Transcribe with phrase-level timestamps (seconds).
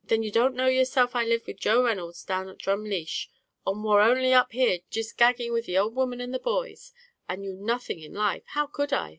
[0.05, 3.27] Then don't you know yourself I live with Joe Reynolds down at Drumleesh,
[3.67, 6.91] and war only up here jist gagging with the ould woman and the boys,
[7.29, 9.09] and knew nothing in life how could I?